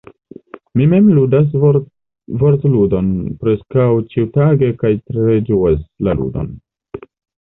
Mi 0.79 0.85
mem 0.91 1.09
ludas 1.17 1.49
Vortludon 2.43 3.11
preskaŭ 3.43 3.85
ĉiutage 4.13 4.71
kaj 4.79 4.91
tre 5.11 5.37
ĝuas 5.51 5.85
la 6.09 6.17
ludon. 6.23 6.49